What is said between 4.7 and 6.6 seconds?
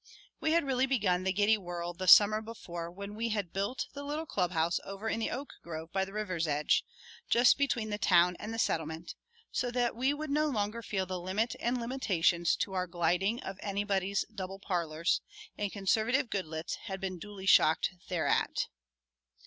over in the oak grove by the river's